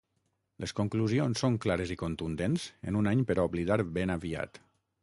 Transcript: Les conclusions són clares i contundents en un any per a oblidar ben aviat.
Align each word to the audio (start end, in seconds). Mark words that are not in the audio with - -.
Les 0.63 0.71
conclusions 0.79 1.43
són 1.45 1.59
clares 1.67 1.93
i 1.97 1.99
contundents 2.05 2.67
en 2.93 2.99
un 3.03 3.13
any 3.13 3.23
per 3.31 3.39
a 3.39 3.47
oblidar 3.53 3.81
ben 4.01 4.17
aviat. 4.17 4.65